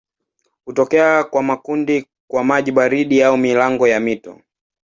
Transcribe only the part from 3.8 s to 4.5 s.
ya mito.